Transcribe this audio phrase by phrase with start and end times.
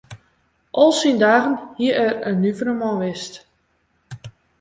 [0.83, 3.33] Al syn dagen hie er in nuver man west.